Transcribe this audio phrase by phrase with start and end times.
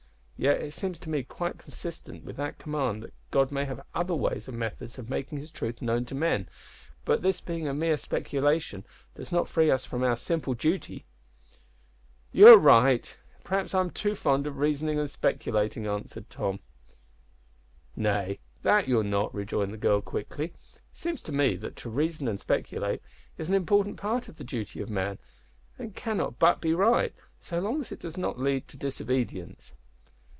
[0.43, 4.15] Yet it seems to me quite consistent with that command that God may have other
[4.15, 6.49] ways and methods of making His truth known to men,
[7.05, 8.83] but this being a mere speculation
[9.13, 11.05] does not free us from our simple duty."
[12.31, 13.15] "You are right.
[13.43, 16.59] Perhaps I am too fond of reasoning and speculating," answered Tom.
[17.95, 20.53] "Nay, that you are not" rejoined the girl, quickly; "it
[20.91, 23.03] seems to me that to reason and speculate
[23.37, 25.19] is an important part of the duty of man,
[25.77, 29.75] and cannot but be right, so long as it does not lead to disobedience.